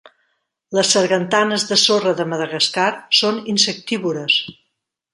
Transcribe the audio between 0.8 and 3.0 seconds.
sargantanes de sorra de Madagascar